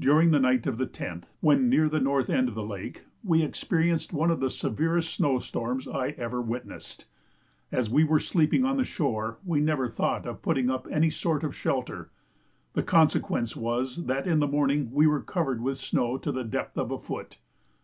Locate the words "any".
10.90-11.08